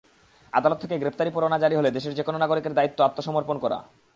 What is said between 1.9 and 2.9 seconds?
দেশের যেকোনো নাগরিকের